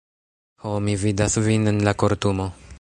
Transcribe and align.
Ho, 0.63 0.71
mi 0.87 0.95
vidas 1.03 1.37
vin 1.49 1.73
en 1.73 1.85
la 1.89 1.97
kortumo. 2.05 2.53